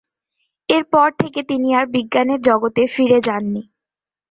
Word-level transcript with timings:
এর 0.69 0.83
পর 0.93 1.09
থেকে 1.21 1.39
তিনি 1.43 1.69
আর 1.73 1.85
বিজ্ঞানের 1.95 2.39
জগতে 2.41 2.81
ফিরে 2.93 3.19
যাননি। 3.27 3.61